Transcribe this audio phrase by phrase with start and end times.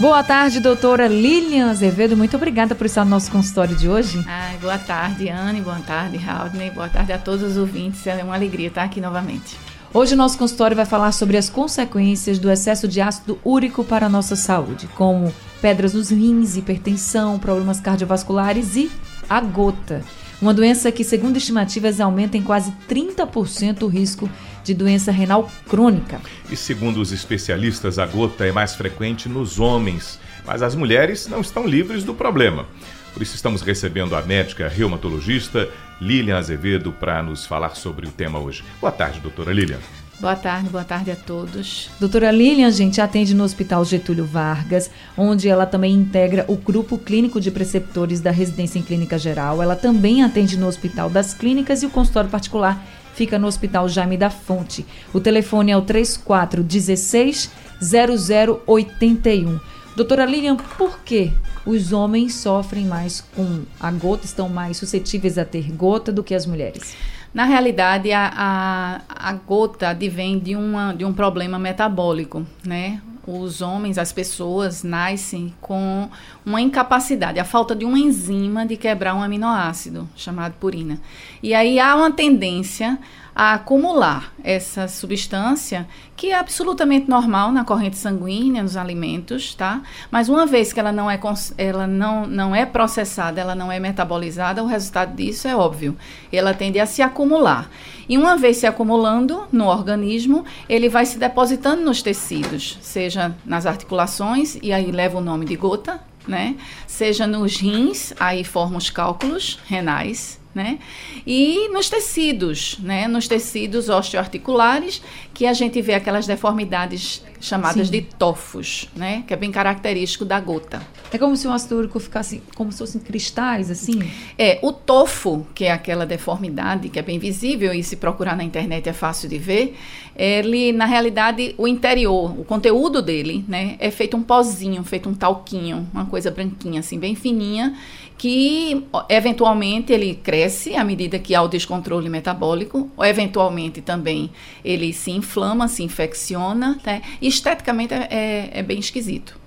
[0.00, 2.16] Boa tarde, doutora Lilian Azevedo.
[2.16, 4.24] Muito obrigada por estar no nosso consultório de hoje.
[4.28, 5.60] Ai, boa tarde, Anne.
[5.60, 6.70] Boa tarde, Raudney.
[6.70, 8.06] Boa tarde a todos os ouvintes.
[8.06, 9.58] É uma alegria estar aqui novamente.
[9.92, 14.06] Hoje o nosso consultório vai falar sobre as consequências do excesso de ácido úrico para
[14.06, 18.92] a nossa saúde, como pedras nos rins, hipertensão, problemas cardiovasculares e
[19.28, 20.04] a gota.
[20.40, 24.30] Uma doença que, segundo estimativas, aumenta em quase 30% o risco
[24.62, 26.20] de doença renal crônica.
[26.48, 31.40] E segundo os especialistas, a gota é mais frequente nos homens, mas as mulheres não
[31.40, 32.66] estão livres do problema.
[33.12, 35.68] Por isso estamos recebendo a médica reumatologista
[36.00, 38.62] Lilian Azevedo para nos falar sobre o tema hoje.
[38.80, 39.80] Boa tarde, doutora Lilian.
[40.20, 41.88] Boa tarde, boa tarde a todos.
[42.00, 47.40] Doutora Lilian, gente, atende no Hospital Getúlio Vargas, onde ela também integra o grupo clínico
[47.40, 49.62] de preceptores da residência em clínica geral.
[49.62, 54.16] Ela também atende no Hospital das Clínicas e o consultório particular fica no Hospital Jaime
[54.16, 54.84] da Fonte.
[55.14, 57.48] O telefone é o 3416
[57.80, 59.60] 0081.
[59.94, 61.32] Doutora Lilian, por que
[61.64, 66.34] os homens sofrem mais com a gota, estão mais suscetíveis a ter gota do que
[66.34, 66.96] as mulheres?
[67.32, 73.00] Na realidade, a, a, a gota advém de, uma, de um problema metabólico, né?
[73.26, 76.08] Os homens, as pessoas, nascem com
[76.46, 80.98] uma incapacidade, a falta de uma enzima de quebrar um aminoácido, chamado purina.
[81.42, 82.98] E aí há uma tendência
[83.38, 85.86] a acumular essa substância
[86.16, 89.80] que é absolutamente normal na corrente sanguínea, nos alimentos, tá?
[90.10, 91.20] Mas uma vez que ela não é,
[91.56, 95.96] ela não, não é processada, ela não é metabolizada, o resultado disso é óbvio.
[96.32, 97.70] Ela tende a se acumular.
[98.08, 103.66] E uma vez se acumulando no organismo, ele vai se depositando nos tecidos, seja nas
[103.66, 106.56] articulações, e aí leva o nome de gota, né?
[106.88, 110.78] Seja nos rins, aí forma os cálculos renais, né?
[111.26, 113.06] E nos tecidos, né?
[113.06, 117.92] Nos tecidos osteoarticulares, que a gente vê aquelas deformidades chamadas Sim.
[117.92, 119.22] de tofos, né?
[119.26, 120.82] Que é bem característico da gota.
[121.12, 124.02] É como se o ácido úrico ficasse como se fossem cristais, assim?
[124.36, 128.44] É, o tofo, que é aquela deformidade que é bem visível e se procurar na
[128.44, 129.76] internet é fácil de ver,
[130.16, 133.76] ele, na realidade, o interior, o conteúdo dele, né?
[133.78, 137.76] É feito um pozinho, feito um talquinho, uma coisa branquinha, assim, bem fininha,
[138.18, 144.28] que eventualmente ele cresce à medida que há o descontrole metabólico, ou eventualmente também
[144.64, 147.00] ele se inflama, se infecciona, né?
[147.22, 149.37] esteticamente é, é, é, bem esquisito.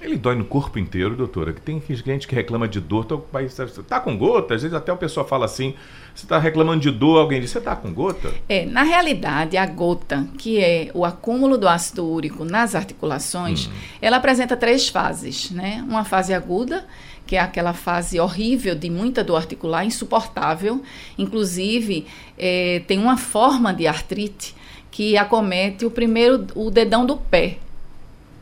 [0.00, 1.52] Ele dói no corpo inteiro, doutora?
[1.52, 4.54] Que tem gente que reclama de dor, você tá com gota?
[4.54, 5.74] Às vezes até o pessoal fala assim,
[6.14, 8.32] você está reclamando de dor, alguém diz, você está com gota?
[8.48, 13.72] É, na realidade, a gota, que é o acúmulo do ácido úrico nas articulações, hum.
[14.00, 15.84] ela apresenta três fases, né?
[15.88, 16.86] Uma fase aguda,
[17.26, 20.80] que é aquela fase horrível de muita dor articular, insuportável.
[21.18, 22.06] Inclusive,
[22.38, 24.54] é, tem uma forma de artrite
[24.90, 27.58] que acomete o primeiro, o dedão do pé,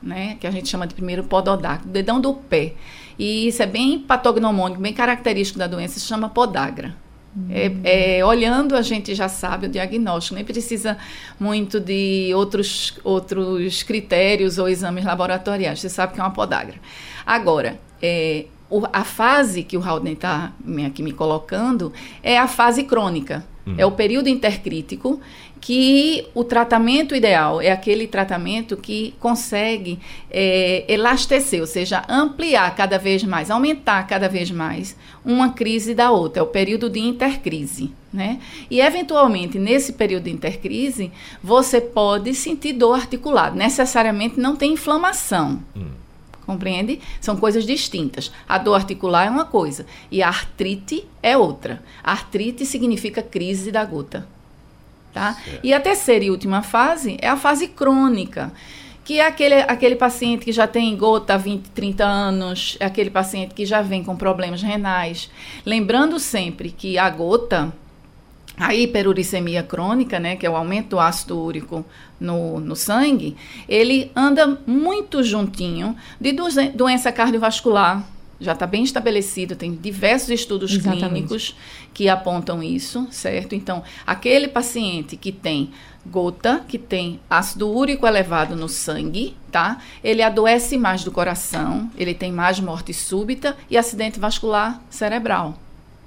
[0.03, 0.37] né?
[0.41, 2.75] Que a gente chama de primeiro pododáctilo, dedão do pé.
[3.19, 6.95] E isso é bem patognomônico, bem característico da doença, se chama podagra.
[7.51, 10.97] É, é, olhando a gente já sabe o diagnóstico, nem precisa
[11.39, 16.77] muito de outros, outros critérios ou exames laboratoriais, você sabe que é uma podagra.
[17.27, 20.53] Agora, é, o, a fase que o Haldane está
[20.87, 21.93] aqui me colocando
[22.23, 23.45] é a fase crônica.
[23.67, 23.75] Hum.
[23.77, 25.21] É o período intercrítico
[25.61, 29.99] que o tratamento ideal é aquele tratamento que consegue
[30.31, 36.11] é, elastecer, ou seja, ampliar cada vez mais, aumentar cada vez mais uma crise da
[36.11, 36.41] outra.
[36.41, 37.93] É o período de intercrise.
[38.13, 38.39] Né?
[38.71, 41.11] E, eventualmente, nesse período de intercrise,
[41.43, 43.55] você pode sentir dor articular.
[43.55, 45.61] Necessariamente não tem inflamação.
[45.77, 45.91] Hum.
[46.47, 47.01] Compreende?
[47.21, 48.31] São coisas distintas.
[48.49, 51.83] A dor articular é uma coisa e a artrite é outra.
[52.03, 54.36] A artrite significa crise da gota.
[55.17, 55.35] Tá?
[55.63, 58.53] E a terceira e última fase é a fase crônica,
[59.03, 63.09] que é aquele, aquele paciente que já tem gota há 20, 30 anos, é aquele
[63.09, 65.31] paciente que já vem com problemas renais.
[65.65, 67.73] Lembrando sempre que a gota
[68.59, 71.83] a hiperuricemia crônica, né, que é o aumento do ácido úrico
[72.21, 76.37] no, no sangue, ele anda muito juntinho de
[76.75, 78.05] doença cardiovascular.
[78.41, 81.09] Já está bem estabelecido, tem diversos estudos Exatamente.
[81.09, 81.57] clínicos
[81.95, 83.55] que apontam isso, certo?
[83.55, 85.71] Então, aquele paciente que tem
[86.05, 89.79] gota, que tem ácido úrico elevado no sangue, tá?
[90.05, 95.59] Ele adoece mais do coração, ele tem mais morte súbita e acidente vascular cerebral.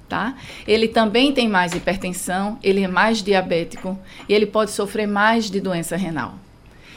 [0.08, 0.34] tá?
[0.66, 3.96] Ele também tem mais hipertensão, ele é mais diabético
[4.28, 6.34] e ele pode sofrer mais de doença renal.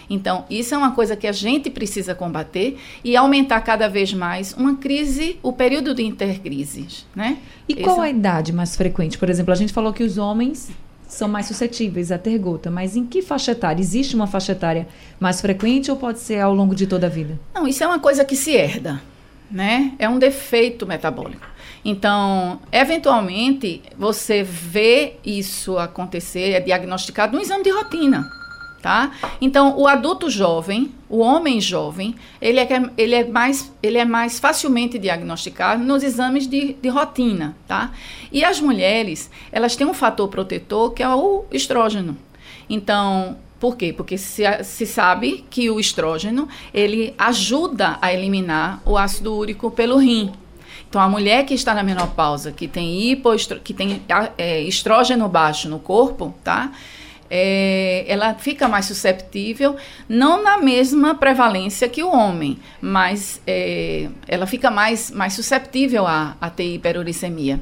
[0.10, 4.54] Então, isso é uma coisa que a gente precisa combater e aumentar cada vez mais
[4.54, 7.38] uma crise, o período de intercrises, né?
[7.68, 9.18] E qual a idade mais frequente?
[9.18, 10.72] Por exemplo, a gente falou que os homens
[11.08, 13.82] são mais suscetíveis a ter gota, mas em que faixa etária?
[13.82, 14.88] Existe uma faixa etária
[15.20, 17.40] mais frequente ou pode ser ao longo de toda a vida?
[17.54, 19.02] Não, isso é uma coisa que se herda,
[19.50, 19.94] né?
[20.00, 21.46] É um defeito metabólico.
[21.86, 28.43] Então, eventualmente, você vê isso acontecer, é diagnosticado no exame de rotina
[28.84, 29.12] tá?
[29.40, 34.40] Então, o adulto jovem, o homem jovem, ele é, ele é, mais, ele é mais
[34.40, 37.94] facilmente diagnosticado nos exames de, de rotina, tá?
[38.30, 42.18] E as mulheres, elas têm um fator protetor que é o estrógeno.
[42.70, 43.94] Então, por quê?
[43.94, 49.96] Porque se, se sabe que o estrógeno, ele ajuda a eliminar o ácido úrico pelo
[49.96, 50.34] rim.
[50.90, 54.02] Então, a mulher que está na menopausa, que tem, hipoestro, que tem
[54.38, 56.72] é, estrógeno baixo no corpo, tá?
[57.36, 59.76] É, ela fica mais susceptível,
[60.08, 66.38] não na mesma prevalência que o homem, mas é, ela fica mais, mais susceptível a,
[66.40, 67.60] a ter hiperuricemia.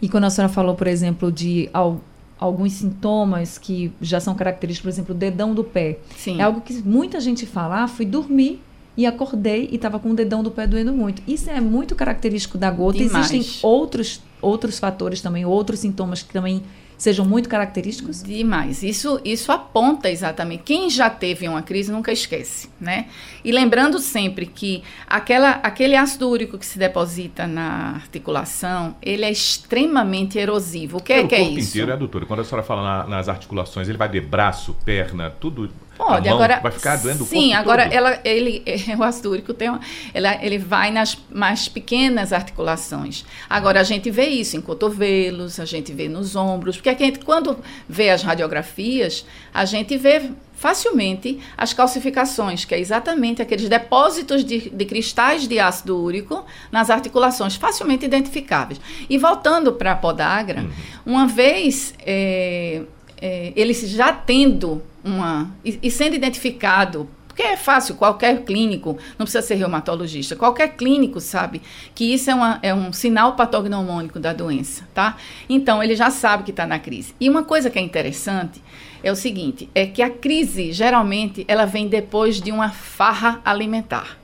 [0.00, 2.00] E quando a senhora falou, por exemplo, de al,
[2.36, 6.00] alguns sintomas que já são característicos, por exemplo, o dedão do pé.
[6.16, 6.40] Sim.
[6.40, 8.60] É algo que muita gente fala, ah, fui dormir
[8.96, 11.22] e acordei e estava com o dedão do pé doendo muito.
[11.28, 12.98] Isso é muito característico da gota.
[12.98, 13.30] Demais.
[13.30, 16.60] Existem outros, outros fatores também, outros sintomas que também
[17.02, 18.22] sejam muito característicos?
[18.22, 18.84] Demais.
[18.84, 20.62] Isso, isso aponta exatamente.
[20.62, 23.06] Quem já teve uma crise nunca esquece, né?
[23.44, 29.32] E lembrando sempre que aquela, aquele ácido úrico que se deposita na articulação, ele é
[29.32, 30.98] extremamente erosivo.
[30.98, 31.50] O que é, é que é isso?
[31.50, 32.26] O corpo inteiro, é, doutora?
[32.26, 36.60] Quando a senhora fala na, nas articulações, ele vai de braço, perna, tudo Pode, agora.
[36.60, 37.92] Vai ficar doendo o Sim, agora todo.
[37.94, 38.62] ela, ele,
[38.98, 39.80] o ácido úrico tem uma,
[40.12, 43.24] ela, ele vai nas mais pequenas articulações.
[43.48, 47.20] Agora a gente vê isso em cotovelos, a gente vê nos ombros, porque a gente,
[47.20, 47.58] quando
[47.88, 50.30] vê as radiografias, a gente vê
[50.62, 56.88] facilmente as calcificações, que é exatamente aqueles depósitos de, de cristais de ácido úrico nas
[56.88, 58.80] articulações, facilmente identificáveis.
[59.10, 60.70] E voltando para a podagra, uhum.
[61.04, 62.82] uma vez é,
[63.22, 65.48] é, ele já tendo uma.
[65.64, 71.18] E, e sendo identificado porque é fácil, qualquer clínico, não precisa ser reumatologista, qualquer clínico
[71.18, 71.62] sabe
[71.94, 75.16] que isso é, uma, é um sinal patognomônico da doença, tá?
[75.48, 77.14] Então, ele já sabe que está na crise.
[77.18, 78.62] E uma coisa que é interessante
[79.02, 84.18] é o seguinte, é que a crise, geralmente, ela vem depois de uma farra alimentar.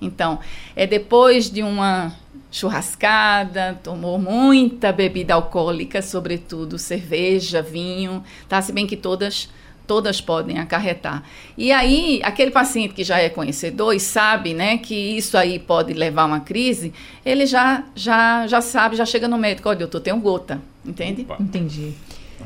[0.00, 0.38] Então,
[0.74, 2.14] é depois de uma
[2.52, 8.60] churrascada, tomou muita bebida alcoólica, sobretudo cerveja, vinho, tá?
[8.60, 9.48] Se bem que todas
[9.84, 11.24] todas podem acarretar.
[11.58, 15.92] E aí, aquele paciente que já é conhecedor e sabe, né, que isso aí pode
[15.92, 16.92] levar a uma crise,
[17.24, 21.22] ele já já já sabe, já chega no médico, olha, doutor, tenho gota, entende?
[21.22, 21.36] Opa.
[21.40, 21.92] Entendi.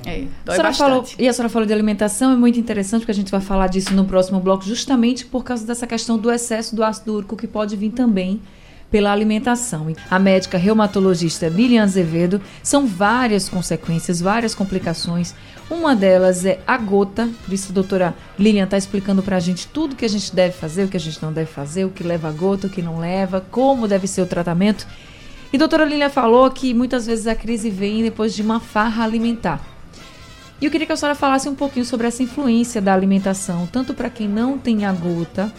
[0.05, 0.77] É, dói a bastante.
[0.77, 3.67] Falou, e a senhora falou de alimentação, é muito interessante, porque a gente vai falar
[3.67, 7.47] disso no próximo bloco, justamente por causa dessa questão do excesso do ácido úrico, que
[7.47, 8.41] pode vir também
[8.97, 9.95] pela alimentação.
[10.11, 15.35] A médica reumatologista Lilian Azevedo são várias consequências, várias complicações.
[15.69, 19.67] Uma delas é a gota, por isso a doutora Lilian está explicando para a gente
[19.67, 22.03] tudo que a gente deve fazer, o que a gente não deve fazer, o que
[22.03, 24.87] leva a gota, o que não leva, como deve ser o tratamento.
[25.53, 29.05] E a doutora Lilian falou que muitas vezes a crise vem depois de uma farra
[29.05, 29.61] alimentar.
[30.59, 33.93] E eu queria que a senhora falasse um pouquinho sobre essa influência da alimentação, tanto
[33.93, 35.53] para quem não tem a gota,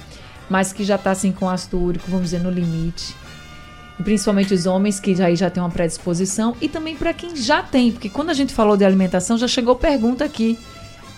[0.50, 3.14] mas que já está assim com ácido úrico, vamos dizer, no limite.
[4.04, 7.92] Principalmente os homens que já, já têm uma predisposição e também para quem já tem,
[7.92, 10.58] porque quando a gente falou de alimentação já chegou pergunta aqui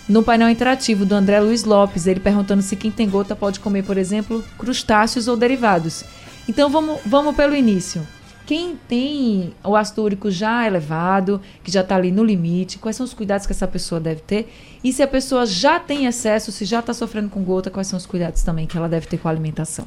[0.08, 3.84] no painel interativo do André Luiz Lopes, ele perguntando se quem tem gota pode comer,
[3.84, 6.04] por exemplo, crustáceos ou derivados.
[6.48, 8.06] Então vamos, vamos pelo início.
[8.50, 13.06] Quem tem o ácido úrico já elevado, que já está ali no limite, quais são
[13.06, 14.52] os cuidados que essa pessoa deve ter?
[14.84, 17.98] E se a pessoa já tem excesso, se já está sofrendo com gota, quais são
[17.98, 19.86] os cuidados também que ela deve ter com a alimentação?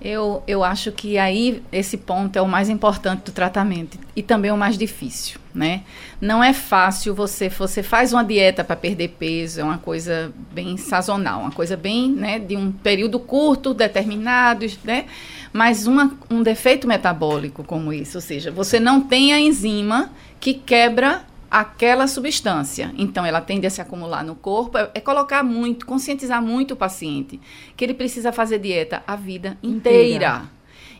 [0.00, 4.52] Eu, eu acho que aí esse ponto é o mais importante do tratamento e também
[4.52, 5.82] o mais difícil, né?
[6.20, 10.76] Não é fácil você você faz uma dieta para perder peso, é uma coisa bem
[10.76, 15.06] sazonal, uma coisa bem, né, de um período curto, determinado, né?
[15.52, 20.54] Mas uma, um defeito metabólico como isso, ou seja, você não tem a enzima que
[20.54, 22.92] quebra aquela substância.
[22.96, 24.76] Então, ela tende a se acumular no corpo.
[24.78, 27.40] É, é, colocar muito, conscientizar muito o paciente
[27.76, 30.04] que ele precisa fazer dieta a vida inteira.
[30.04, 30.42] inteira.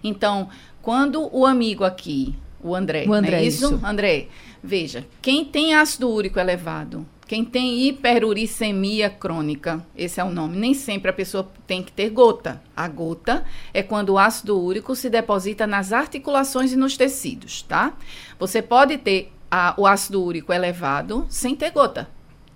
[0.03, 0.49] Então,
[0.81, 3.75] quando o amigo aqui, o André, o André é isso?
[3.75, 3.87] isso?
[3.87, 4.29] André,
[4.63, 10.73] veja, quem tem ácido úrico elevado, quem tem hiperuricemia crônica, esse é o nome, nem
[10.73, 12.63] sempre a pessoa tem que ter gota.
[12.75, 17.93] A gota é quando o ácido úrico se deposita nas articulações e nos tecidos, tá?
[18.39, 22.09] Você pode ter a, o ácido úrico elevado sem ter gota,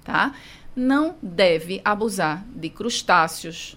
[0.04, 0.34] tá?
[0.74, 3.76] Não deve abusar de crustáceos,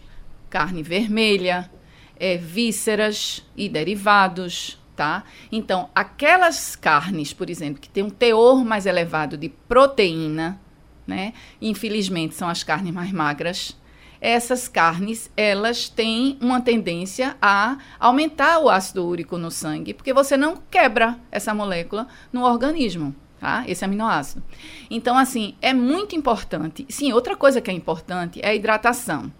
[0.49, 1.69] carne vermelha,
[2.17, 5.23] é, vísceras e derivados, tá?
[5.51, 10.59] Então, aquelas carnes, por exemplo, que tem um teor mais elevado de proteína,
[11.05, 11.33] né?
[11.61, 13.77] Infelizmente são as carnes mais magras.
[14.27, 20.35] Essas carnes, elas têm uma tendência a aumentar o ácido úrico no sangue, porque você
[20.35, 23.63] não quebra essa molécula no organismo, tá?
[23.67, 24.41] Esse aminoácido.
[24.89, 26.87] Então, assim, é muito importante.
[26.89, 29.31] Sim, outra coisa que é importante é a hidratação.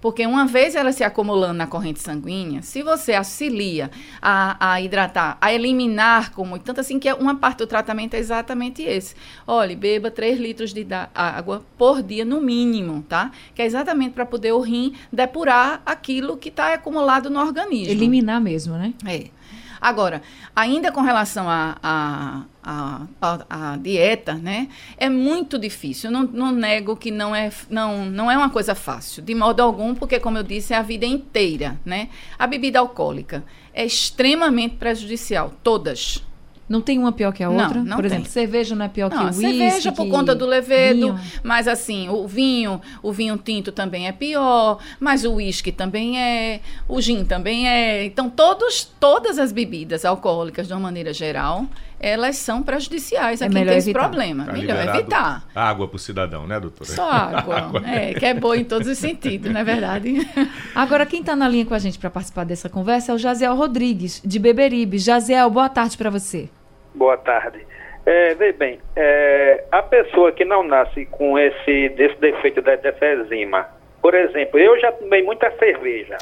[0.00, 3.90] Porque uma vez ela se acumulando na corrente sanguínea, se você auxilia
[4.20, 8.18] a, a hidratar, a eliminar como tanto assim que é uma parte do tratamento é
[8.18, 9.14] exatamente esse.
[9.46, 13.30] Olhe, beba 3 litros de água por dia no mínimo, tá?
[13.54, 17.92] Que é exatamente para poder o rim depurar aquilo que está acumulado no organismo.
[17.92, 18.94] Eliminar mesmo, né?
[19.06, 19.39] É.
[19.80, 20.22] Agora,
[20.54, 24.68] ainda com relação à a, a, a, a, dieta, né,
[24.98, 26.10] é muito difícil.
[26.10, 29.94] Não, não nego que não é, não, não é uma coisa fácil, de modo algum,
[29.94, 31.80] porque, como eu disse, é a vida inteira.
[31.84, 32.08] Né?
[32.38, 36.22] A bebida alcoólica é extremamente prejudicial, todas.
[36.70, 37.78] Não tem uma pior que a outra?
[37.78, 38.12] Não, não Por tem.
[38.12, 39.58] exemplo, cerveja não é pior não, que o uísque?
[39.58, 41.20] cerveja por conta do levedo, vinho.
[41.42, 46.60] mas assim, o vinho, o vinho tinto também é pior, mas o uísque também é,
[46.86, 48.04] o gin também é.
[48.04, 51.66] Então, todos, todas as bebidas alcoólicas, de uma maneira geral,
[51.98, 54.44] elas são prejudiciais a é quem tem esse problema.
[54.44, 55.48] Tá melhor evitar.
[55.52, 56.88] Água para o cidadão, né, doutora?
[56.88, 57.58] Só água.
[57.66, 57.82] água.
[57.84, 60.14] É, que é boa em todos os sentidos, não é verdade?
[60.72, 63.56] Agora, quem está na linha com a gente para participar dessa conversa é o Jaziel
[63.56, 64.98] Rodrigues, de Beberibe.
[64.98, 66.48] Jaziel, boa tarde para você.
[66.94, 67.66] Boa tarde.
[68.04, 73.14] É, vê bem, é, a pessoa que não nasce com esse desse defeito da, dessa
[73.14, 73.68] enzima,
[74.00, 76.16] por exemplo, eu já tomei muita cerveja,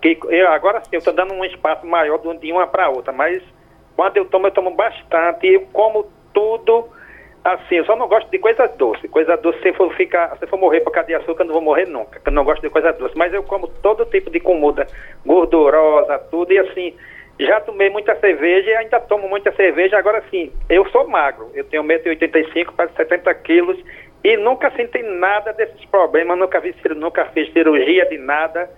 [0.00, 3.42] que eu, agora sim eu estou dando um espaço maior de uma para outra, mas
[3.94, 6.88] quando eu tomo, eu tomo bastante, eu como tudo,
[7.44, 10.58] assim, eu só não gosto de coisa doce, coisa doce, se for ficar, se for
[10.58, 12.92] morrer por causa de açúcar, eu não vou morrer nunca, eu não gosto de coisa
[12.92, 14.86] doce, mas eu como todo tipo de comida
[15.26, 16.94] gordurosa, tudo, e assim,
[17.38, 19.98] já tomei muita cerveja e ainda tomo muita cerveja.
[19.98, 21.50] Agora sim, eu sou magro.
[21.54, 23.78] Eu tenho 1,85m, quase 70 quilos.
[24.24, 26.36] E nunca senti nada desses problemas.
[26.38, 28.68] Nunca, vi, nunca fiz cirurgia de nada.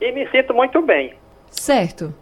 [0.00, 1.14] E me sinto muito bem.
[1.50, 2.14] Certo.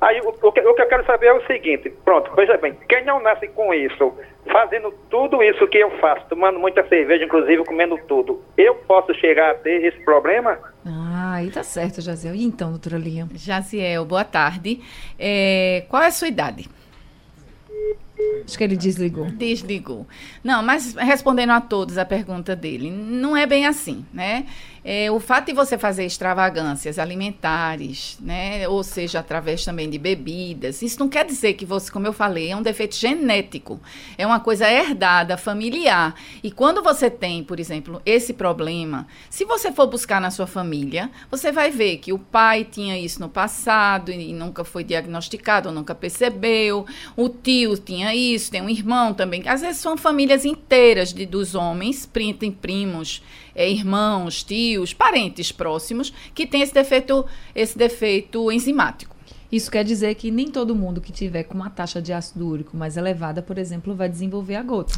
[0.00, 2.76] Aí o, o, que, o, que, eu quero saber é o seguinte: pronto, veja bem,
[2.88, 4.14] quem não nasce com isso,
[4.50, 9.50] fazendo tudo isso que eu faço, tomando muita cerveja, inclusive comendo tudo, eu posso chegar
[9.50, 10.58] a ter esse problema?
[10.86, 12.34] Ah, aí tá certo, Jaziel.
[12.34, 13.26] E então, doutora Lia?
[13.34, 14.80] Jaziel, boa tarde.
[15.18, 16.68] É, qual é a sua idade?
[18.46, 19.26] Acho que ele desligou.
[19.30, 20.06] Desligou.
[20.42, 24.46] Não, mas respondendo a todos a pergunta dele, não é bem assim, né?
[24.86, 30.82] É, o fato de você fazer extravagâncias alimentares, né, ou seja, através também de bebidas,
[30.82, 33.80] isso não quer dizer que você, como eu falei, é um defeito genético,
[34.18, 36.14] é uma coisa herdada, familiar.
[36.42, 41.10] E quando você tem, por exemplo, esse problema, se você for buscar na sua família,
[41.30, 45.94] você vai ver que o pai tinha isso no passado e nunca foi diagnosticado, nunca
[45.94, 46.84] percebeu,
[47.16, 49.42] o tio tinha isso, tem um irmão também.
[49.46, 53.22] Às vezes são famílias inteiras de, dos homens, tem primos,
[53.54, 57.24] é, irmãos, tios, parentes próximos que têm esse defeito,
[57.54, 59.14] esse defeito enzimático.
[59.50, 62.76] Isso quer dizer que nem todo mundo que tiver com uma taxa de ácido úrico
[62.76, 64.94] mais elevada, por exemplo, vai desenvolver a gota.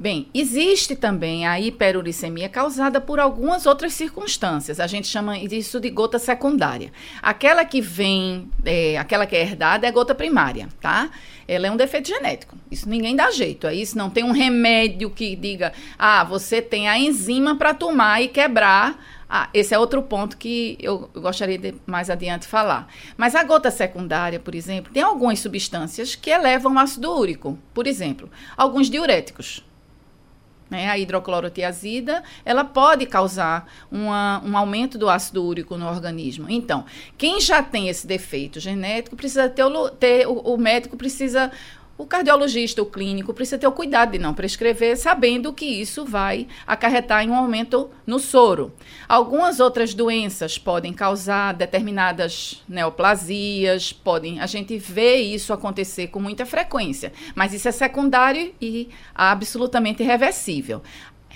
[0.00, 4.78] Bem, existe também a hiperuricemia causada por algumas outras circunstâncias.
[4.78, 6.92] A gente chama isso de gota secundária.
[7.20, 11.10] Aquela que vem, é, aquela que é herdada é gota primária, tá?
[11.48, 12.56] Ela é um defeito genético.
[12.70, 13.66] Isso ninguém dá jeito.
[13.66, 18.22] É isso não tem um remédio que diga, ah, você tem a enzima para tomar
[18.22, 22.88] e quebrar ah, esse é outro ponto que eu gostaria de mais adiante falar.
[23.16, 27.58] Mas a gota secundária, por exemplo, tem algumas substâncias que elevam ácido úrico.
[27.74, 29.66] Por exemplo, alguns diuréticos.
[30.70, 30.88] Né?
[30.88, 36.46] A hidroclorotiazida, ela pode causar uma, um aumento do ácido úrico no organismo.
[36.48, 36.84] Então,
[37.16, 41.50] quem já tem esse defeito genético, precisa ter, o, ter o, o médico precisa
[41.98, 46.46] o cardiologista, o clínico, precisa ter o cuidado de não prescrever, sabendo que isso vai
[46.64, 48.72] acarretar em um aumento no soro.
[49.08, 56.46] Algumas outras doenças podem causar determinadas neoplasias, podem, a gente vê isso acontecer com muita
[56.46, 60.80] frequência, mas isso é secundário e absolutamente reversível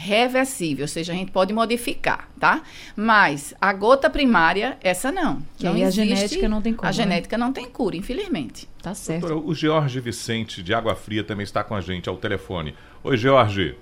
[0.02, 2.62] reversível, ou seja, a gente pode modificar, tá?
[2.96, 5.40] Mas a gota primária, essa não.
[5.56, 6.88] Que não aí existe, a genética não tem cura.
[6.88, 6.92] A né?
[6.92, 8.68] genética não tem cura, infelizmente.
[8.82, 9.28] Tá certo.
[9.28, 12.74] Doutora, o Jorge Vicente, de Água Fria, também está com a gente ao telefone.
[13.04, 13.78] Oi, Jorge.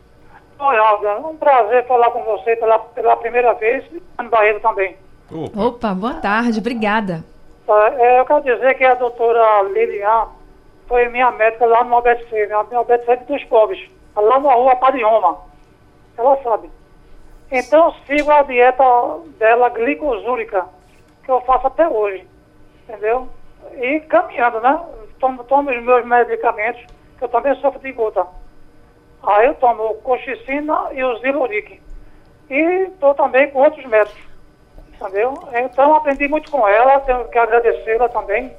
[0.58, 1.26] Oi, Alda.
[1.26, 3.82] Um prazer falar com você pela, pela primeira vez.
[3.92, 4.96] E Barreiro também.
[5.32, 5.60] Opa.
[5.60, 7.24] Opa, boa tarde, obrigada.
[7.66, 10.26] Tá, é, eu quero dizer que a doutora Lilian
[10.86, 13.80] foi minha médica lá no Alberto Freire, no Alberto Freire dos Pobres,
[14.14, 15.49] lá na rua Parioma.
[16.16, 16.70] Ela sabe.
[17.50, 18.84] Então eu sigo a dieta
[19.38, 20.66] dela glicosúrica,
[21.24, 22.26] que eu faço até hoje.
[22.88, 23.28] Entendeu?
[23.80, 24.80] E caminhando, né?
[25.18, 26.82] Tomo, tomo os meus medicamentos,
[27.18, 28.26] que eu também sofro de gota.
[29.22, 31.80] Aí eu tomo coxicina e o Ziloric.
[32.48, 34.22] E estou também com outros médicos.
[34.94, 35.34] Entendeu?
[35.54, 38.54] Então aprendi muito com ela, tenho que agradecê-la também,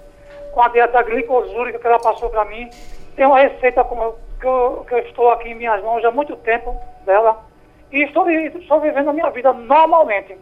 [0.54, 2.70] com a dieta glicosúrica que ela passou para mim.
[3.16, 6.36] Tem uma receita com, que, eu, que eu estou aqui em minhas mãos há muito
[6.38, 7.46] tempo dela.
[7.92, 10.36] E estou, estou vivendo a minha vida normalmente.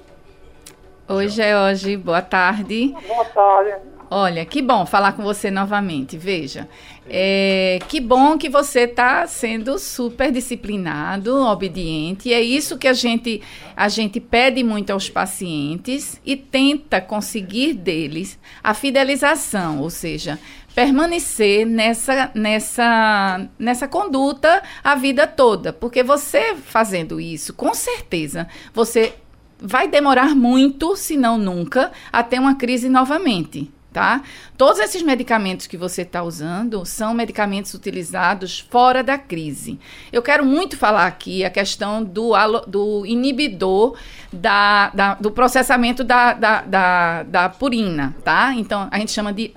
[1.07, 2.95] Hoje é hoje, boa tarde.
[3.07, 3.88] Boa tarde.
[4.11, 6.17] Olha, que bom falar com você novamente.
[6.17, 6.67] Veja,
[7.07, 12.29] é, que bom que você está sendo super disciplinado, obediente.
[12.29, 13.39] E é isso que a gente,
[13.75, 20.39] a gente pede muito aos pacientes e tenta conseguir deles a fidelização, ou seja,
[20.73, 25.71] permanecer nessa, nessa, nessa conduta a vida toda.
[25.71, 29.13] Porque você fazendo isso, com certeza, você
[29.61, 34.21] vai demorar muito, se não nunca, a ter uma crise novamente, tá?
[34.57, 39.79] Todos esses medicamentos que você está usando são medicamentos utilizados fora da crise.
[40.11, 42.33] Eu quero muito falar aqui a questão do,
[42.67, 43.95] do inibidor
[44.31, 48.53] da, da- do processamento da, da, da, da purina, tá?
[48.55, 49.51] Então, a gente chama de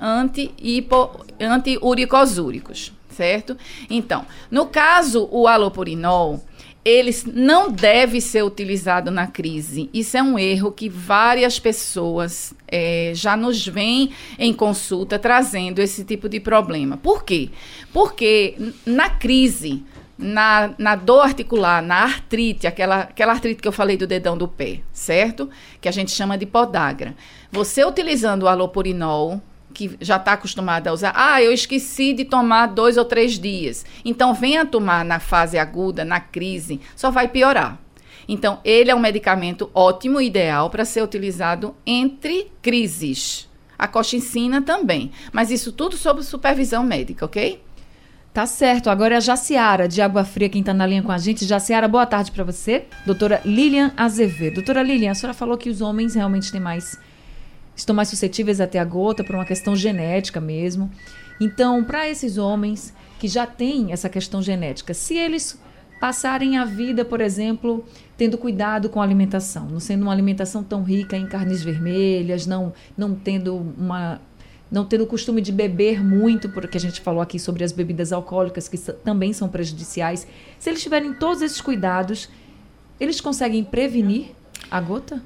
[1.41, 3.57] anti-uricosúricos, certo?
[3.91, 6.43] Então, no caso, o alopurinol,
[6.85, 9.89] eles não deve ser utilizado na crise.
[9.95, 16.05] Isso é um erro que várias pessoas eh, já nos vêm em consulta trazendo esse
[16.05, 16.97] tipo de problema.
[16.97, 17.51] Por quê?
[17.93, 19.85] Porque na crise,
[20.19, 24.49] na, na dor articular, na artrite, aquela, aquela artrite que eu falei do dedão do
[24.49, 25.49] pé, certo?
[25.81, 27.15] Que a gente chama de podagra.
[27.53, 29.41] Você utilizando o alopurinol,
[29.73, 33.85] que já está acostumada a usar, ah, eu esqueci de tomar dois ou três dias.
[34.05, 37.79] Então, venha tomar na fase aguda, na crise, só vai piorar.
[38.29, 43.49] Então, ele é um medicamento ótimo, ideal para ser utilizado entre crises.
[43.79, 47.61] A coxicina também, mas isso tudo sob supervisão médica, ok?
[48.33, 48.89] Tá certo.
[48.89, 51.45] Agora é a Jaciara, de Água Fria, quem tá na linha com a gente.
[51.45, 52.87] Jaciara, boa tarde para você.
[53.05, 54.55] Doutora Lilian Azevedo.
[54.55, 56.99] Doutora Lilian, a senhora falou que os homens realmente têm mais
[57.75, 60.91] estão mais suscetíveis a ter a gota por uma questão genética mesmo.
[61.41, 65.59] Então, para esses homens que já têm essa questão genética, se eles
[66.01, 67.85] passarem a vida, por exemplo,
[68.17, 72.73] tendo cuidado com a alimentação, não sendo uma alimentação tão rica em carnes vermelhas, não
[72.97, 74.21] não tendo uma
[74.69, 78.11] não tendo o costume de beber muito, porque a gente falou aqui sobre as bebidas
[78.11, 80.27] alcoólicas que também são prejudiciais.
[80.59, 82.29] Se eles tiverem todos esses cuidados,
[82.99, 84.31] eles conseguem prevenir
[84.71, 85.23] a gota?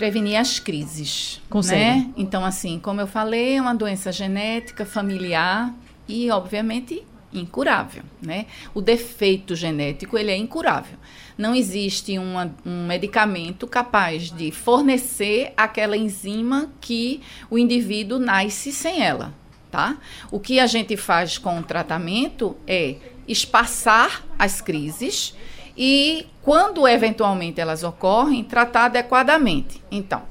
[0.00, 1.42] Prevenir as crises.
[1.50, 1.78] Consegue.
[1.78, 2.10] Né?
[2.16, 5.74] Então, assim, como eu falei, é uma doença genética, familiar
[6.08, 8.02] e, obviamente, incurável.
[8.22, 8.46] Né?
[8.72, 10.96] O defeito genético ele é incurável.
[11.36, 19.02] Não existe uma, um medicamento capaz de fornecer aquela enzima que o indivíduo nasce sem
[19.02, 19.34] ela.
[19.70, 19.98] Tá?
[20.30, 22.96] O que a gente faz com o tratamento é
[23.28, 25.34] espaçar as crises
[25.76, 29.82] e, quando eventualmente elas ocorrem, tratar adequadamente.
[29.90, 30.22] Então,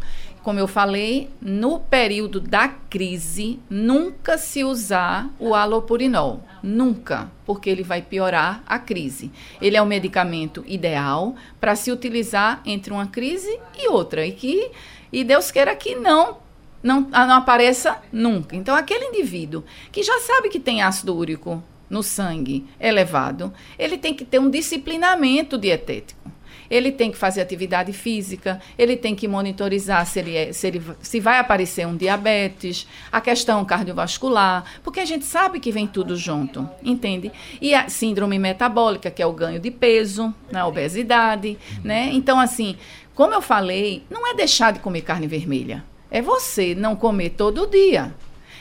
[0.42, 6.44] como eu falei, no período da crise, nunca se usar o alopurinol.
[6.64, 9.32] Nunca, porque ele vai piorar a crise.
[9.62, 14.26] Ele é o medicamento ideal para se utilizar entre uma crise e outra.
[14.26, 14.72] E que,
[15.12, 16.38] e Deus queira que não
[16.82, 18.56] não, não apareça nunca.
[18.56, 24.14] Então, aquele indivíduo que já sabe que tem ácido úrico no sangue elevado, ele tem
[24.14, 26.30] que ter um disciplinamento dietético.
[26.70, 30.82] Ele tem que fazer atividade física, ele tem que monitorizar se, ele é, se, ele,
[31.02, 36.16] se vai aparecer um diabetes, a questão cardiovascular, porque a gente sabe que vem tudo
[36.16, 37.32] junto, entende?
[37.60, 42.12] E a síndrome metabólica, que é o ganho de peso, a obesidade, né?
[42.14, 42.78] Então, assim,
[43.16, 45.84] como eu falei, não é deixar de comer carne vermelha.
[46.12, 48.14] É você não comer todo dia.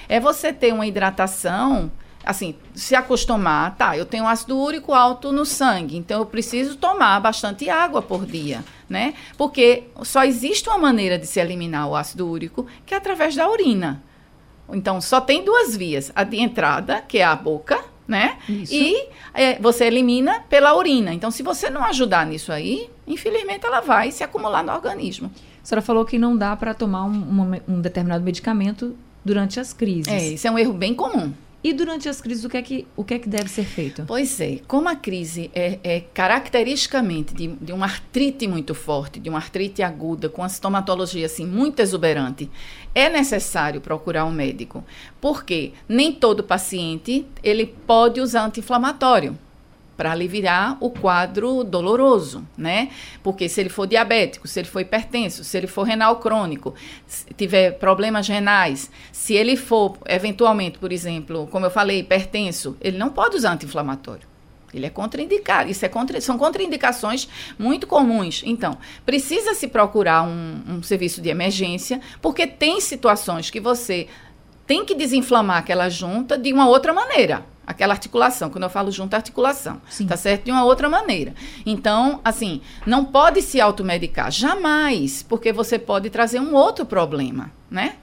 [0.09, 1.91] É você ter uma hidratação,
[2.29, 7.19] assim, se acostumar, tá, eu tenho ácido úrico alto no sangue, então eu preciso tomar
[7.21, 9.14] bastante água por dia, né?
[9.38, 13.49] Porque só existe uma maneira de se eliminar o ácido úrico, que é através da
[13.51, 14.03] urina.
[14.71, 18.37] Então, só tem duas vias, a de entrada, que é a boca, né?
[18.47, 18.75] Isso.
[18.75, 21.14] E é, você elimina pela urina.
[21.14, 25.33] Então, se você não ajudar nisso aí, infelizmente ela vai se acumular no organismo.
[25.62, 29.73] A senhora falou que não dá para tomar um, uma- um determinado medicamento durante as
[29.73, 30.12] crises.
[30.12, 31.33] É, isso é um erro bem comum.
[31.62, 34.05] E durante as crises, o que é que, o que, é que deve ser feito?
[34.07, 39.29] Pois é, como a crise é, é caracteristicamente de, de uma artrite muito forte, de
[39.29, 42.49] uma artrite aguda, com a sintomatologia assim, muito exuberante,
[42.94, 44.85] é necessário procurar um médico.
[45.21, 49.37] Porque nem todo paciente ele pode usar anti-inflamatório
[49.98, 52.88] para aliviar o quadro doloroso, né?
[53.20, 56.72] Porque se ele for diabético, se ele for hipertenso, se ele for renal crônico,
[57.37, 63.11] tiver problemas renais, se ele for eventualmente, por exemplo, como eu falei, hipertenso, ele não
[63.11, 64.28] pode usar anti-inflamatório.
[64.72, 65.68] Ele é contraindicado.
[65.68, 68.42] Isso é contra, são contraindicações muito comuns.
[68.46, 74.06] Então, precisa se procurar um, um serviço de emergência, porque tem situações que você
[74.64, 78.48] tem que desinflamar aquela junta de uma outra maneira aquela articulação.
[78.48, 79.78] Quando eu falo junto, articulação.
[79.90, 80.07] Sim.
[80.07, 80.44] Tá certo?
[80.44, 81.35] De uma outra maneira.
[81.66, 84.31] Então, assim, não pode se automedicar.
[84.31, 85.22] Jamais.
[85.22, 87.96] Porque você pode trazer um outro problema, né?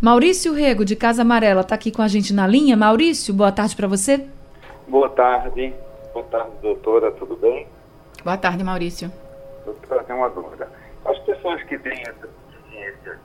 [0.00, 2.76] Maurício Rego, de Casa Amarela, está aqui com a gente na linha.
[2.76, 4.26] Maurício, boa tarde para você.
[4.88, 5.72] Boa tarde.
[6.12, 7.12] Boa tarde, doutora.
[7.12, 7.68] Tudo bem?
[8.24, 9.10] Boa tarde, Maurício.
[9.64, 10.68] Doutora, tem uma dúvida.
[11.04, 13.18] As pessoas que têm essa deficiência,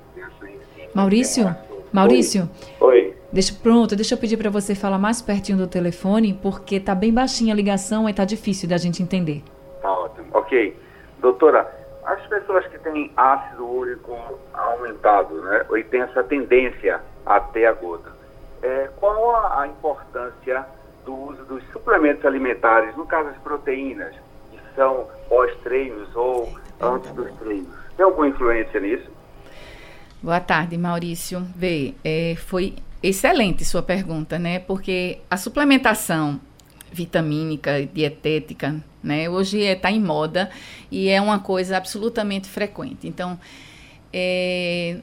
[0.93, 1.55] Maurício?
[1.91, 2.49] Maurício?
[2.79, 3.08] Oi.
[3.31, 7.13] Deixa, pronto, deixa eu pedir para você falar mais pertinho do telefone, porque tá bem
[7.13, 9.43] baixinha a ligação e tá difícil da gente entender.
[9.81, 10.27] Tá ótimo.
[10.33, 10.75] Ok.
[11.19, 11.69] Doutora,
[12.05, 14.17] as pessoas que têm ácido úrico
[14.51, 18.11] aumentado, né, e tem essa tendência a ter a gota,
[18.63, 20.65] é, qual a, a importância
[21.05, 24.15] do uso dos suplementos alimentares, no caso as proteínas,
[24.49, 27.69] que são pós-treinos ou antes dos treinos?
[27.95, 29.09] Tem alguma influência nisso?
[30.21, 31.41] Boa tarde, Maurício.
[31.55, 34.59] Vê, é, foi excelente sua pergunta, né?
[34.59, 36.39] Porque a suplementação
[36.91, 39.29] vitamínica, dietética, né?
[39.29, 40.49] Hoje está é, em moda
[40.91, 43.07] e é uma coisa absolutamente frequente.
[43.07, 43.39] Então,
[44.11, 44.97] é,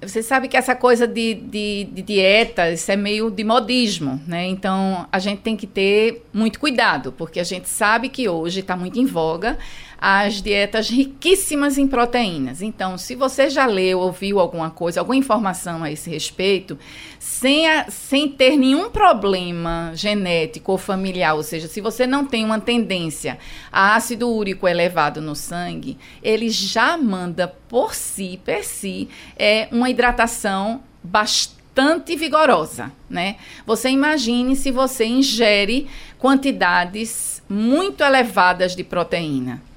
[0.00, 4.46] você sabe que essa coisa de, de, de dieta, isso é meio de modismo, né?
[4.46, 8.76] Então, a gente tem que ter muito cuidado, porque a gente sabe que hoje está
[8.76, 9.58] muito em voga
[10.00, 12.62] as dietas riquíssimas em proteínas.
[12.62, 16.78] Então, se você já leu, ouviu alguma coisa, alguma informação a esse respeito,
[17.18, 22.46] sem, a, sem ter nenhum problema genético ou familiar, ou seja, se você não tem
[22.46, 23.38] uma tendência
[23.70, 29.90] a ácido úrico elevado no sangue, ele já manda por si, per si, é uma
[29.90, 33.36] hidratação bastante vigorosa, né?
[33.66, 39.69] Você imagine se você ingere quantidades muito elevadas de proteína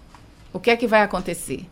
[0.53, 1.65] o que é que vai acontecer?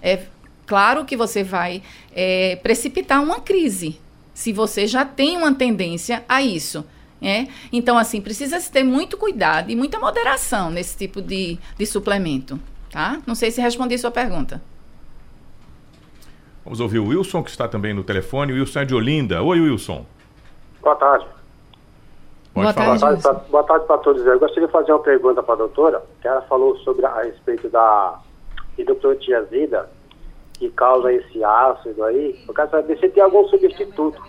[0.00, 0.22] É
[0.66, 1.82] claro que você vai
[2.14, 4.00] é, precipitar uma crise,
[4.32, 6.84] se você já tem uma tendência a isso.
[7.20, 7.48] É?
[7.72, 12.60] Então, assim, precisa se ter muito cuidado e muita moderação nesse tipo de, de suplemento.
[12.92, 13.18] Tá?
[13.26, 14.62] Não sei se respondi sua pergunta.
[16.64, 18.52] Vamos ouvir o Wilson, que está também no telefone.
[18.52, 19.42] O Wilson é de Olinda.
[19.42, 20.06] Oi, Wilson.
[20.80, 21.26] Boa tarde.
[22.54, 23.16] Pode boa, falar.
[23.16, 24.24] Tarde, boa tarde para todos.
[24.24, 27.22] Eu gostaria de fazer uma pergunta para a doutora, que ela falou sobre a, a
[27.22, 28.20] respeito da
[28.78, 29.90] hidroprotiazida
[30.54, 34.20] que causa esse ácido aí, eu quero saber se tem algum substituto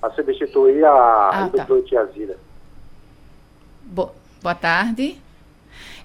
[0.00, 1.66] para substituir a ah, tá.
[3.82, 4.10] Bo
[4.42, 5.18] boa tarde.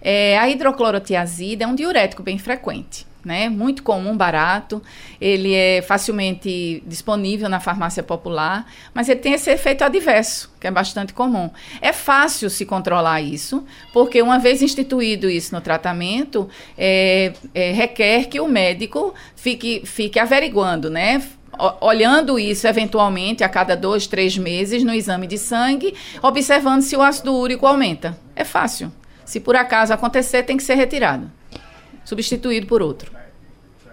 [0.01, 3.49] É, a hidroclorotiazida é um diurético bem frequente né?
[3.49, 4.81] Muito comum, barato.
[5.19, 10.71] Ele é facilmente disponível na farmácia popular, mas ele tem esse efeito adverso, que é
[10.71, 11.49] bastante comum.
[11.81, 18.25] É fácil se controlar isso, porque uma vez instituído isso no tratamento, é, é, requer
[18.25, 21.21] que o médico fique, fique averiguando, né?
[21.79, 27.01] olhando isso eventualmente a cada dois, três meses no exame de sangue, observando se o
[27.01, 28.19] ácido úrico aumenta.
[28.35, 28.91] É fácil.
[29.23, 31.31] Se por acaso acontecer, tem que ser retirado
[32.05, 33.11] substituído por outro.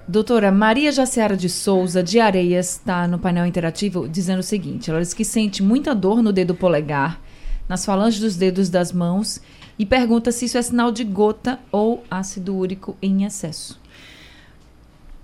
[0.06, 5.00] Doutora Maria Jaciara de Souza, de Areias, está no painel interativo dizendo o seguinte: ela
[5.00, 7.20] diz que sente muita dor no dedo polegar,
[7.68, 9.40] nas falanges dos dedos das mãos
[9.78, 13.80] e pergunta se isso é sinal de gota ou ácido úrico em excesso.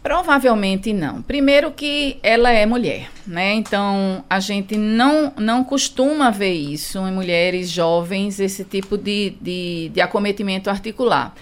[0.02, 1.20] Provavelmente não.
[1.20, 3.54] Primeiro que ela é mulher, né?
[3.54, 9.90] Então a gente não, não costuma ver isso em mulheres jovens, esse tipo de, de,
[9.92, 11.34] de acometimento articular.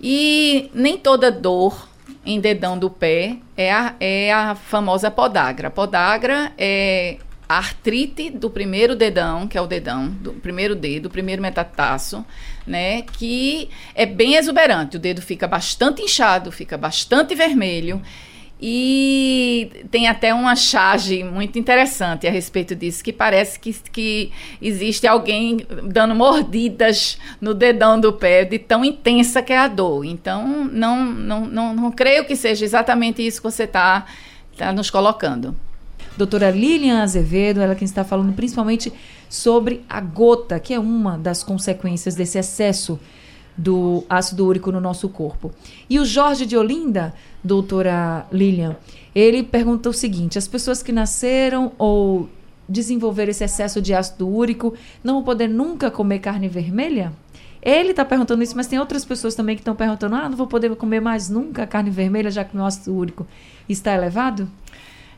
[0.00, 1.88] E nem toda dor
[2.24, 5.70] em dedão do pé é a, é a famosa podagra.
[5.70, 11.10] Podagra é a artrite do primeiro dedão, que é o dedão, do primeiro dedo, do
[11.10, 12.24] primeiro metatarso,
[12.66, 13.02] né?
[13.02, 14.96] Que é bem exuberante.
[14.96, 18.00] O dedo fica bastante inchado, fica bastante vermelho.
[18.62, 25.06] E tem até uma charge muito interessante a respeito disso, que parece que, que existe
[25.06, 30.04] alguém dando mordidas no dedão do pé de tão intensa que é a dor.
[30.04, 34.04] Então, não, não, não, não creio que seja exatamente isso que você está
[34.58, 35.56] tá nos colocando.
[36.14, 38.92] doutora Lilian Azevedo, ela quem está falando principalmente
[39.26, 43.00] sobre a gota, que é uma das consequências desse excesso
[43.60, 45.52] do ácido úrico no nosso corpo.
[45.88, 47.12] E o Jorge de Olinda,
[47.44, 48.74] doutora Lilian,
[49.14, 52.28] ele pergunta o seguinte: as pessoas que nasceram ou
[52.66, 57.12] desenvolveram esse excesso de ácido úrico não vão poder nunca comer carne vermelha?
[57.62, 60.46] Ele está perguntando isso, mas tem outras pessoas também que estão perguntando: ah, não vou
[60.46, 63.26] poder comer mais nunca carne vermelha, já que meu ácido úrico
[63.68, 64.50] está elevado?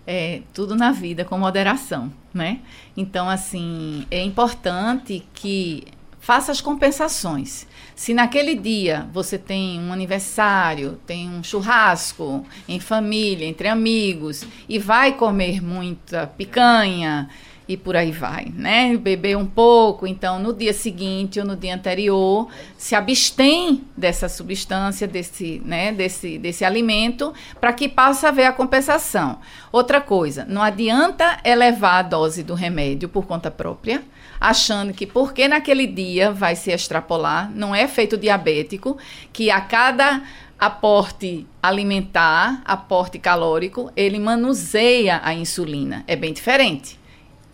[0.04, 2.58] É, tudo na vida com moderação, né?
[2.96, 5.84] Então, assim, é importante que
[6.22, 7.66] faça as compensações.
[7.96, 14.78] Se naquele dia você tem um aniversário, tem um churrasco em família, entre amigos, e
[14.78, 17.28] vai comer muita picanha,
[17.72, 18.96] e por aí vai, né?
[18.96, 25.08] Beber um pouco, então no dia seguinte ou no dia anterior se abstém dessa substância,
[25.08, 29.38] desse, né, desse, desse alimento, para que possa haver a compensação.
[29.70, 34.02] Outra coisa, não adianta elevar a dose do remédio por conta própria,
[34.40, 38.98] achando que porque naquele dia vai se extrapolar, não é feito diabético,
[39.32, 40.22] que a cada
[40.58, 46.04] aporte alimentar, aporte calórico, ele manuseia a insulina.
[46.06, 47.01] É bem diferente.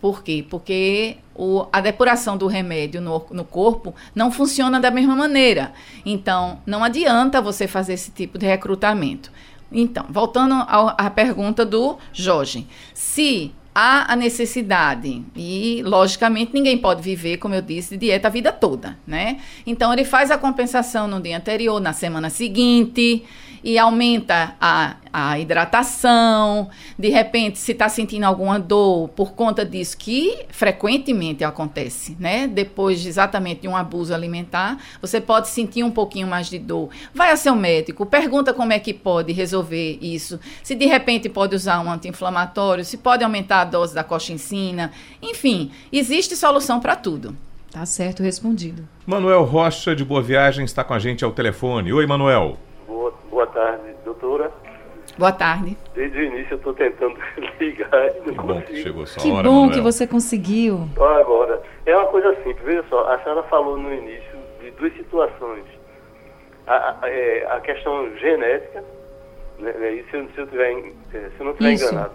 [0.00, 0.44] Por quê?
[0.48, 5.72] Porque o, a depuração do remédio no, no corpo não funciona da mesma maneira.
[6.06, 9.32] Então, não adianta você fazer esse tipo de recrutamento.
[9.70, 12.66] Então, voltando à pergunta do Jorge.
[12.94, 18.30] Se há a necessidade, e logicamente ninguém pode viver, como eu disse, de dieta a
[18.30, 19.38] vida toda, né?
[19.66, 23.24] Então, ele faz a compensação no dia anterior, na semana seguinte
[23.62, 26.68] e aumenta a, a hidratação.
[26.98, 32.46] De repente, se está sentindo alguma dor por conta disso, que frequentemente acontece, né?
[32.46, 36.90] Depois de exatamente de um abuso alimentar, você pode sentir um pouquinho mais de dor.
[37.14, 40.38] Vai ao seu médico, pergunta como é que pode resolver isso.
[40.62, 44.92] Se de repente pode usar um anti-inflamatório, se pode aumentar a dose da coxincina.
[45.22, 47.36] Enfim, existe solução para tudo.
[47.70, 48.88] Tá certo, respondido.
[49.06, 51.92] Manuel Rocha, de Boa Viagem, está com a gente ao telefone.
[51.92, 52.58] Oi, Manuel.
[52.98, 54.50] Boa, boa tarde, doutora.
[55.16, 55.76] Boa tarde.
[55.94, 57.16] Desde o início eu estou tentando
[57.60, 58.42] ligar não que consigo.
[58.42, 59.70] bom que chegou essa Que hora, bom Manuel.
[59.70, 60.88] que você conseguiu.
[60.96, 65.62] Agora, é uma coisa simples, veja só, a senhora falou no início de duas situações.
[66.66, 68.82] A, a, é, a questão genética,
[69.60, 71.84] né, né, e se, eu- se eu tiver, é, se eu não estiver Isso.
[71.92, 72.12] enganado,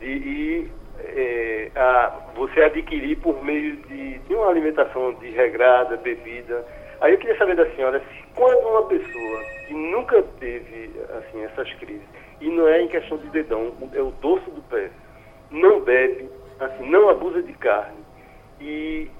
[0.00, 6.64] e, e, é, a, você adquirir por meio de, de uma alimentação desregrada, bebida.
[7.00, 11.72] Aí eu queria saber da senhora se quando uma pessoa que nunca teve assim essas
[11.74, 12.06] crises,
[12.40, 14.90] e não é em questão de dedão, é o dorso do pé,
[15.50, 17.98] não bebe, assim, não abusa de carne
[18.60, 19.10] e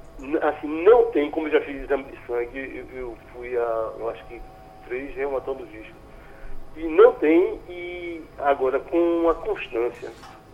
[0.43, 4.11] assim não tem, como eu já fiz exame de sangue, eu, eu fui a, eu
[4.11, 4.41] acho que
[4.87, 5.95] três reumatologistas
[6.77, 10.11] e não tem e agora com uma constância,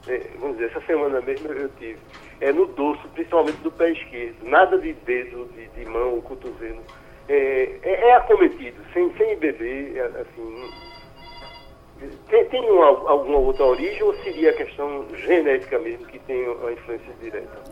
[0.06, 1.98] é, vamos dizer, essa semana mesmo eu tive,
[2.40, 6.82] é no dorso, principalmente do pé esquerdo, nada de dedo, de, de mão, cotovelo,
[7.28, 10.70] é, é, é acometido, sem, sem beber, é, assim,
[12.28, 16.72] tem, tem uma, alguma outra origem ou seria a questão genética mesmo que tem a
[16.72, 17.64] influência direta?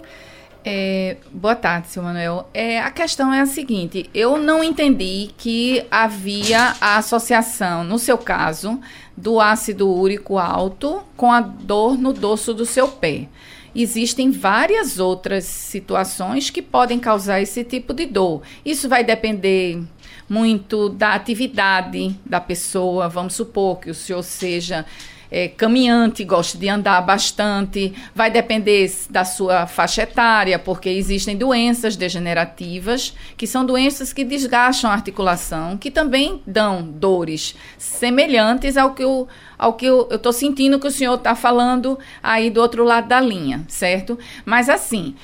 [0.67, 2.49] É, boa tarde, seu Manuel.
[2.55, 8.17] É, a questão é a seguinte: eu não entendi que havia a associação, no seu
[8.17, 8.81] caso,
[9.15, 13.29] do ácido úrico alto com a dor no dorso do seu pé.
[13.75, 18.43] Existem várias outras situações que podem causar esse tipo de dor.
[18.65, 19.83] Isso vai depender
[20.29, 23.09] muito da atividade da pessoa.
[23.09, 24.87] Vamos supor que o senhor seja
[25.35, 31.97] é, caminhante, goste de andar bastante, vai depender da sua faixa etária, porque existem doenças
[31.97, 39.03] degenerativas, que são doenças que desgastam a articulação, que também dão dores semelhantes ao que
[39.03, 39.27] eu
[39.59, 43.21] ao que eu estou sentindo que o senhor está falando aí do outro lado da
[43.21, 44.17] linha, certo?
[44.45, 45.17] Mas assim,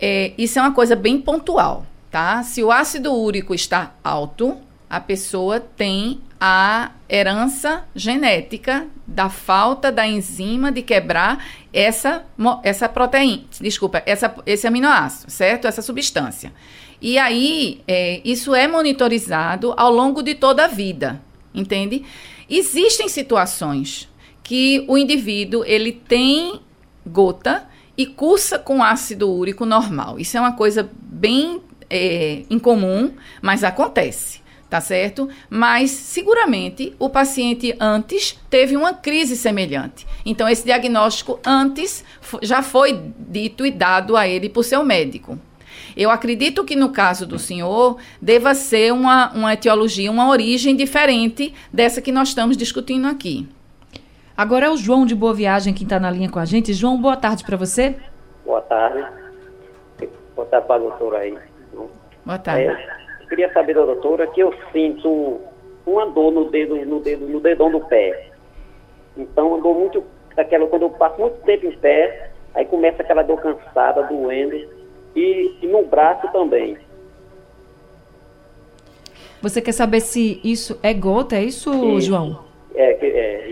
[0.00, 2.42] é, isso é uma coisa bem pontual, tá?
[2.42, 4.56] Se o ácido úrico está alto,
[4.92, 12.26] a pessoa tem a herança genética da falta da enzima de quebrar essa,
[12.62, 15.66] essa proteína, desculpa, essa, esse aminoácido, certo?
[15.66, 16.52] Essa substância.
[17.00, 21.22] E aí, é, isso é monitorizado ao longo de toda a vida,
[21.54, 22.04] entende?
[22.46, 24.10] Existem situações
[24.42, 26.60] que o indivíduo ele tem
[27.06, 30.20] gota e cursa com ácido úrico normal.
[30.20, 34.41] Isso é uma coisa bem é, incomum, mas acontece,
[34.72, 35.28] tá certo?
[35.50, 40.06] Mas seguramente o paciente antes teve uma crise semelhante.
[40.24, 42.02] Então esse diagnóstico antes
[42.40, 45.38] já foi dito e dado a ele por seu médico.
[45.94, 51.52] Eu acredito que no caso do senhor deva ser uma, uma etiologia, uma origem diferente
[51.70, 53.46] dessa que nós estamos discutindo aqui.
[54.34, 56.72] Agora é o João de Boa Viagem que está na linha com a gente.
[56.72, 57.94] João, boa tarde para você.
[58.42, 59.06] Boa tarde.
[60.34, 61.36] Boa tarde para a doutora aí.
[62.24, 62.68] Boa tarde.
[62.68, 63.01] É,
[63.32, 65.40] queria saber da doutora que eu sinto
[65.86, 68.26] uma dor no dedo, no dedo, no dedão do pé.
[69.16, 70.04] Então, eu dou muito,
[70.36, 74.54] aquela, quando eu passo muito tempo em pé, aí começa aquela dor cansada, doendo,
[75.16, 76.76] e, e no braço também.
[79.40, 81.36] Você quer saber se isso é gota?
[81.36, 82.08] É isso, Isso.
[82.08, 82.44] João?
[82.74, 83.51] É, é.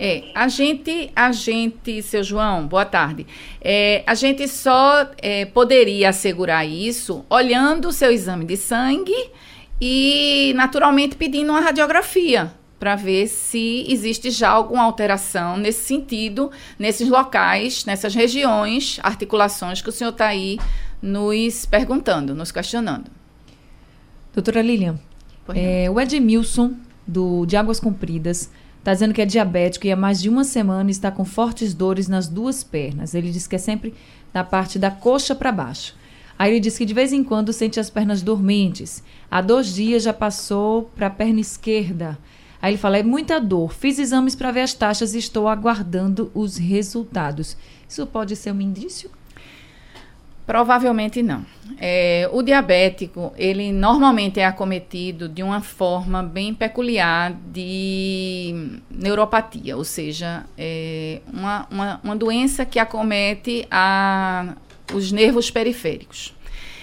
[0.00, 3.26] É, a gente, a gente, seu João, boa tarde.
[3.60, 9.30] É, a gente só é, poderia assegurar isso olhando o seu exame de sangue
[9.80, 17.08] e, naturalmente, pedindo uma radiografia para ver se existe já alguma alteração nesse sentido, nesses
[17.08, 20.60] locais, nessas regiões, articulações que o senhor está aí
[21.02, 23.10] nos perguntando, nos questionando.
[24.32, 24.96] Doutora Lilian,
[25.56, 30.20] é, o Edmilson, do, de Águas Compridas, está dizendo que é diabético e há mais
[30.20, 33.14] de uma semana está com fortes dores nas duas pernas.
[33.14, 33.94] Ele diz que é sempre
[34.32, 35.94] na parte da coxa para baixo.
[36.38, 39.02] Aí ele diz que de vez em quando sente as pernas dormentes.
[39.30, 42.16] Há dois dias já passou para a perna esquerda.
[42.62, 43.72] Aí ele fala: é muita dor.
[43.72, 47.56] Fiz exames para ver as taxas e estou aguardando os resultados.
[47.88, 49.10] Isso pode ser um indício?
[50.48, 51.44] Provavelmente não.
[51.78, 59.84] É, o diabético, ele normalmente é acometido de uma forma bem peculiar de neuropatia, ou
[59.84, 64.54] seja, é uma, uma, uma doença que acomete a,
[64.94, 66.34] os nervos periféricos.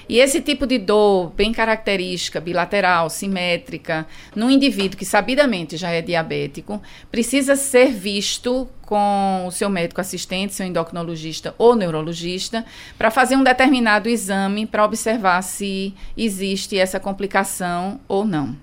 [0.07, 6.01] E esse tipo de dor bem característica, bilateral, simétrica, num indivíduo que sabidamente já é
[6.01, 12.63] diabético, precisa ser visto com o seu médico assistente, seu endocrinologista ou neurologista,
[12.97, 18.55] para fazer um determinado exame para observar se existe essa complicação ou não.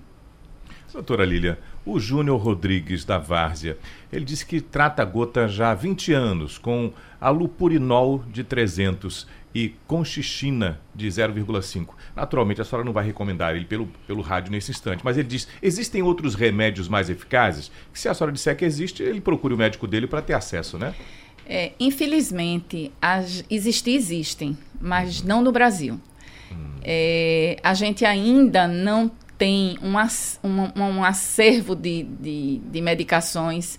[0.92, 3.76] Doutora Lília, o Júnior Rodrigues da Várzea,
[4.12, 9.74] ele disse que trata a gota já há 20 anos com alupurinol de 300 e
[9.86, 11.88] conchichina de 0,5.
[12.16, 15.46] Naturalmente, a senhora não vai recomendar ele pelo, pelo rádio nesse instante, mas ele diz,
[15.62, 17.70] existem outros remédios mais eficazes?
[17.92, 20.78] Que se a senhora disser que existe, ele procure o médico dele para ter acesso,
[20.78, 20.94] né?
[21.44, 26.00] É, infelizmente, as, existir existem, mas não no Brasil.
[26.84, 29.10] É, a gente ainda não
[29.42, 29.96] tem um,
[30.48, 33.76] um, um acervo de, de, de medicações